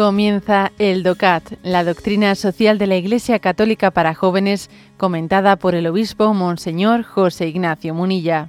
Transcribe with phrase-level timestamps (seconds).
[0.00, 5.86] Comienza el DOCAT, la doctrina social de la Iglesia Católica para jóvenes, comentada por el
[5.86, 8.48] obispo Monseñor José Ignacio Munilla.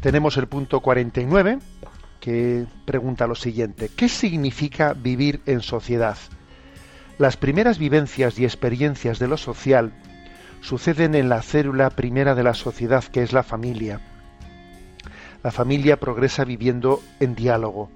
[0.00, 1.58] Tenemos el punto 49
[2.20, 6.16] que pregunta lo siguiente, ¿qué significa vivir en sociedad?
[7.18, 9.92] Las primeras vivencias y experiencias de lo social
[10.60, 14.00] suceden en la célula primera de la sociedad, que es la familia.
[15.42, 17.88] La familia progresa viviendo en diálogo,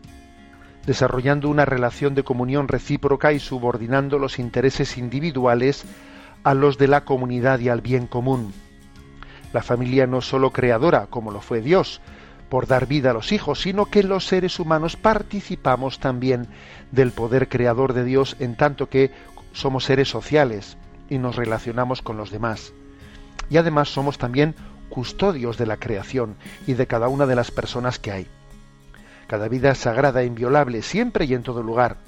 [0.86, 5.84] desarrollando una relación de comunión recíproca y subordinando los intereses individuales
[6.42, 8.54] a los de la comunidad y al bien común.
[9.52, 12.00] La familia no es sólo creadora, como lo fue Dios,
[12.50, 16.48] por dar vida a los hijos, sino que los seres humanos participamos también
[16.90, 19.10] del poder creador de Dios en tanto que
[19.52, 20.76] somos seres sociales
[21.08, 22.74] y nos relacionamos con los demás.
[23.48, 24.54] Y además somos también
[24.90, 26.34] custodios de la creación
[26.66, 28.26] y de cada una de las personas que hay.
[29.28, 31.98] Cada vida es sagrada e inviolable, siempre y en todo lugar.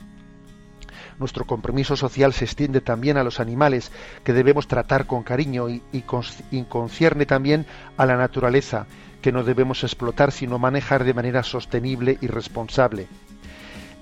[1.18, 3.92] Nuestro compromiso social se extiende también a los animales
[4.24, 8.86] que debemos tratar con cariño y, y concierne también a la naturaleza
[9.20, 13.06] que no debemos explotar sino manejar de manera sostenible y responsable.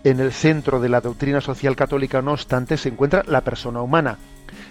[0.02, 4.16] En el centro de la doctrina social católica, no obstante, se encuentra la persona humana.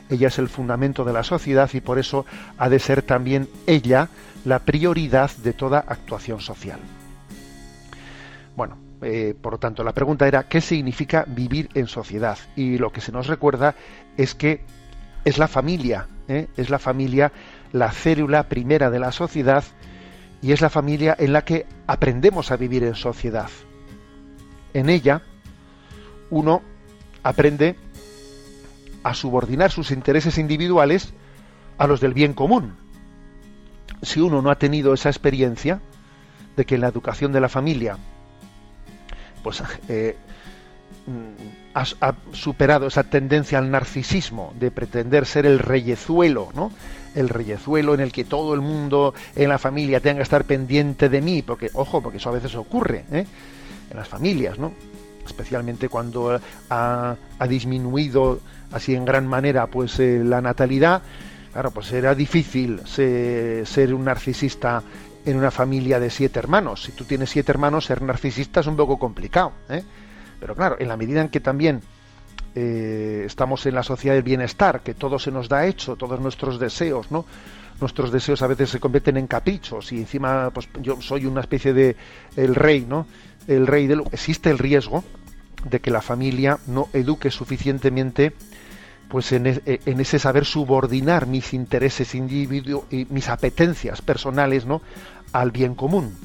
[0.09, 2.26] Ella es el fundamento de la sociedad y por eso
[2.58, 4.09] ha de ser también ella
[4.44, 6.80] la prioridad de toda actuación social.
[8.56, 12.38] Bueno, eh, por tanto, la pregunta era ¿qué significa vivir en sociedad?
[12.55, 13.75] Y lo que se nos recuerda
[14.17, 14.66] es que
[15.23, 16.47] es la familia, ¿eh?
[16.58, 17.31] es la familia
[17.72, 19.64] la célula primera de la sociedad
[20.41, 23.50] y es la familia en la que aprendemos a vivir en sociedad.
[24.74, 25.22] En ella
[26.29, 26.62] uno
[27.24, 27.75] aprende
[29.03, 31.13] a subordinar sus intereses individuales
[31.78, 32.75] a los del bien común.
[34.01, 35.81] Si uno no ha tenido esa experiencia
[36.56, 37.97] de que en la educación de la familia
[39.44, 40.16] pues eh,
[41.07, 46.72] mm, ha, superado esa tendencia al narcisismo de pretender ser el reyezuelo, ¿no?
[47.16, 51.09] el reyezuelo en el que todo el mundo en la familia tenga que estar pendiente
[51.09, 53.25] de mí, porque, ojo, porque eso a veces ocurre ¿eh?
[53.89, 54.73] en las familias, ¿no?
[55.25, 56.39] especialmente cuando
[56.69, 57.16] ha,
[57.47, 58.39] disminuido
[58.71, 61.01] así en gran manera pues eh, la natalidad,
[61.53, 64.83] claro, pues era difícil ser un narcisista
[65.29, 66.84] en una familia de siete hermanos.
[66.84, 69.53] Si tú tienes siete hermanos, ser narcisista es un poco complicado.
[69.69, 69.84] ¿eh?
[70.40, 71.81] Pero claro, en la medida en que también
[72.56, 76.59] eh, estamos en la sociedad del bienestar, que todo se nos da hecho, todos nuestros
[76.59, 77.25] deseos, ¿no?
[77.79, 81.73] Nuestros deseos a veces se convierten en caprichos y encima pues yo soy una especie
[81.73, 81.95] de
[82.35, 83.06] el rey, ¿no?
[83.47, 85.03] El rey del existe el riesgo
[85.69, 88.34] de que la familia no eduque suficientemente
[89.09, 94.81] pues en, en ese saber subordinar mis intereses individuos y mis apetencias personales, ¿no?
[95.34, 96.16] Al bien común.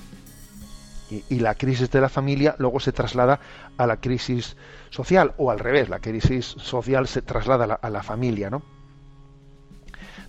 [1.11, 3.39] Y, la crisis de la familia luego se traslada
[3.77, 4.57] a la crisis
[4.91, 8.63] social o al revés, la crisis social se traslada a la, a la familia, ¿no?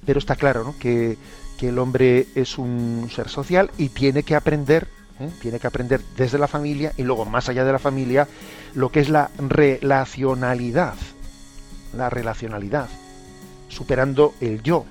[0.06, 0.75] Pero está claro ¿no?
[0.78, 1.18] que,
[1.58, 4.88] que, el hombre es un ser social y tiene que aprender,
[5.19, 5.31] ¿eh?
[5.41, 8.28] tiene que aprender desde la familia y luego más allá de la familia
[8.75, 10.94] lo que es la relacionalidad,
[11.96, 12.90] la relacionalidad,
[13.69, 14.85] superando el yo,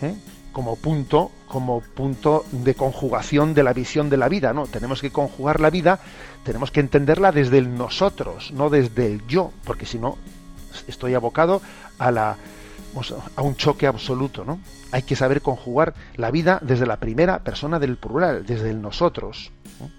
[0.00, 0.14] ¿eh?
[0.52, 4.66] Como punto como punto de conjugación de la visión de la vida, ¿no?
[4.66, 5.98] Tenemos que conjugar la vida,
[6.44, 10.16] tenemos que entenderla desde el nosotros, no desde el yo, porque si no
[10.86, 11.60] estoy abocado
[11.98, 12.36] a la
[13.36, 14.60] a un choque absoluto, ¿no?
[14.90, 19.52] Hay que saber conjugar la vida desde la primera persona del plural, desde el nosotros.
[19.78, 19.90] ¿no?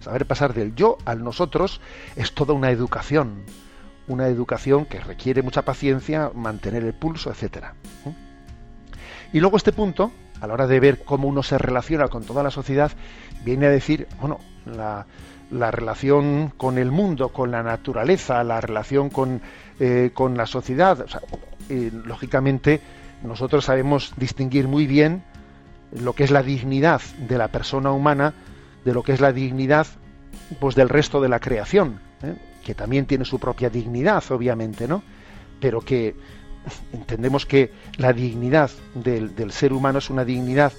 [0.00, 1.80] Saber pasar del yo al nosotros
[2.16, 3.44] es toda una educación,
[4.08, 7.74] una educación que requiere mucha paciencia, mantener el pulso, etcétera.
[9.34, 12.44] Y luego este punto, a la hora de ver cómo uno se relaciona con toda
[12.44, 12.92] la sociedad,
[13.44, 15.06] viene a decir, bueno, la,
[15.50, 19.42] la relación con el mundo, con la naturaleza, la relación con,
[19.80, 21.04] eh, con la sociedad.
[21.68, 22.80] Lógicamente,
[23.24, 25.24] nosotros sabemos distinguir muy bien
[25.90, 28.34] lo que es la dignidad de la persona humana
[28.84, 29.88] de lo que es la dignidad
[30.60, 32.36] pues del resto de la creación, ¿eh?
[32.64, 35.02] que también tiene su propia dignidad, obviamente, ¿no?
[35.58, 36.14] Pero que
[36.92, 40.72] entendemos que la dignidad del, ser humano es una dignidad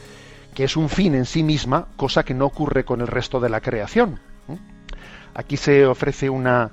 [0.53, 3.49] que es un fin en sí misma, cosa que no ocurre con el resto de
[3.49, 4.19] la creación.
[5.33, 6.71] Aquí se ofrece una,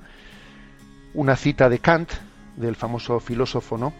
[1.13, 2.09] una cita de Kant,
[2.55, 3.93] del famoso filósofo, ¿no?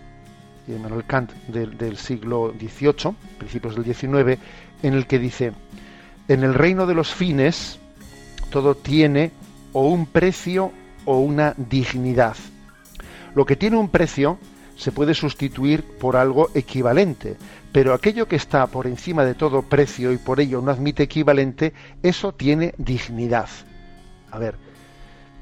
[0.68, 4.40] Immanuel Kant del, del siglo XVIII, principios del XIX,
[4.84, 5.52] en el que dice,
[6.30, 7.78] en el reino de los fines
[8.50, 9.32] todo tiene
[9.74, 10.72] o un precio
[11.04, 12.38] o una dignidad.
[13.36, 14.38] Lo que tiene un precio
[14.76, 17.38] se puede sustituir por algo equivalente,
[17.72, 21.74] pero aquello que está por encima de todo precio y por ello no admite equivalente,
[22.02, 23.50] eso tiene dignidad.
[24.32, 24.56] A ver,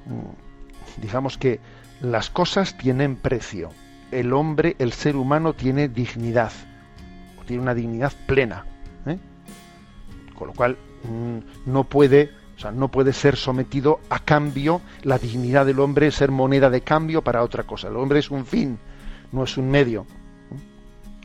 [0.06, 1.60] mm, digamos que
[2.01, 3.69] las cosas tienen precio.
[4.12, 6.51] El hombre, el ser humano tiene dignidad,
[7.45, 8.66] tiene una dignidad plena.
[9.06, 9.18] ¿eh?
[10.36, 15.18] Con lo cual mm, no puede o sea, no puede ser sometido a cambio, la
[15.18, 17.88] dignidad del hombre ser moneda de cambio para otra cosa.
[17.88, 18.77] El hombre es un fin,
[19.31, 20.06] no es un medio.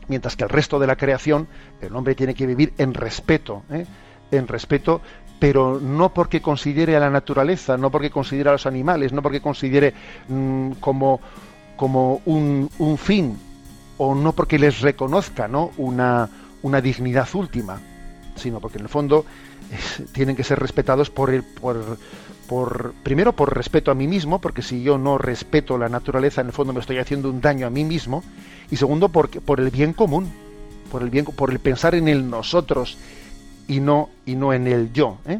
[0.07, 1.47] Mientras que el resto de la creación,
[1.81, 3.85] el hombre tiene que vivir en respeto, ¿eh?
[4.31, 5.01] en respeto,
[5.39, 9.41] pero no porque considere a la naturaleza, no porque considere a los animales, no porque
[9.41, 9.93] considere
[10.27, 11.19] mm, como,
[11.75, 13.37] como un, un, fin,
[13.97, 15.71] o no porque les reconozca ¿no?
[15.77, 16.29] una,
[16.61, 17.79] una dignidad última,
[18.37, 19.25] sino porque en el fondo
[20.13, 21.97] tienen que ser respetados por, el, por,
[22.47, 26.47] por, primero por respeto a mí mismo, porque si yo no respeto la naturaleza, en
[26.47, 28.23] el fondo me estoy haciendo un daño a mí mismo,
[28.71, 30.31] y segundo por, por el bien común,
[30.91, 32.97] por el bien, por el pensar en el nosotros
[33.67, 35.17] y no, y no en el yo.
[35.25, 35.39] ¿eh?